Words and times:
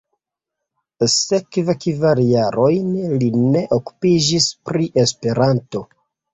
Sekve 1.15 1.75
kvar 1.83 2.23
jarojn 2.31 2.89
li 3.21 3.31
ne 3.45 3.63
okupiĝis 3.79 4.51
pri 4.73 4.93
Esperanto. 5.07 5.87